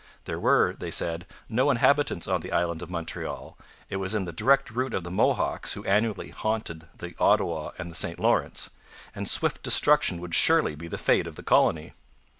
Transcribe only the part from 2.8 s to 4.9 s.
of Montreal, it was in the direct